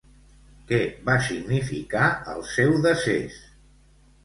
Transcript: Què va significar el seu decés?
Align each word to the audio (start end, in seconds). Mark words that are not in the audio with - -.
Què 0.71 0.79
va 1.09 1.17
significar 1.25 2.09
el 2.33 2.43
seu 2.55 2.75
decés? 2.89 3.39